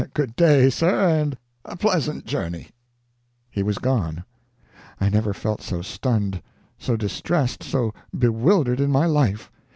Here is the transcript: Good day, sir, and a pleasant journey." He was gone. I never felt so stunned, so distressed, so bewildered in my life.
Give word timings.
Good 0.15 0.35
day, 0.35 0.71
sir, 0.71 0.97
and 1.09 1.37
a 1.63 1.77
pleasant 1.77 2.25
journey." 2.25 2.69
He 3.51 3.61
was 3.61 3.77
gone. 3.77 4.23
I 4.99 5.09
never 5.09 5.31
felt 5.31 5.61
so 5.61 5.83
stunned, 5.83 6.41
so 6.79 6.97
distressed, 6.97 7.61
so 7.61 7.93
bewildered 8.17 8.79
in 8.79 8.89
my 8.91 9.05
life. 9.05 9.51